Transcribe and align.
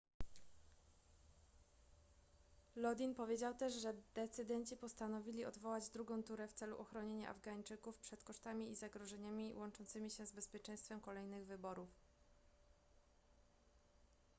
lodin 2.75 3.15
powiedział 3.15 3.53
też 3.55 3.73
że 3.73 3.93
decydenci 4.13 4.77
postanowili 4.77 5.45
odwołać 5.45 5.89
drugą 5.89 6.23
turę 6.23 6.47
w 6.47 6.53
celu 6.53 6.77
ochronienia 6.77 7.29
afgańczyków 7.29 7.97
przed 7.99 8.23
kosztami 8.23 8.71
i 8.71 8.75
zagrożeniami 8.75 9.53
łączącymi 9.55 10.09
się 10.11 10.25
z 10.25 10.31
bezpieczeństwem 10.31 11.01
kolejnych 11.01 11.45
wyborów 11.45 11.89